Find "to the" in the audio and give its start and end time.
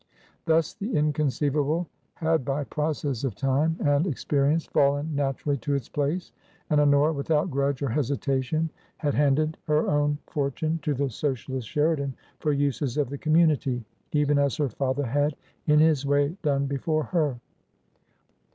10.81-11.11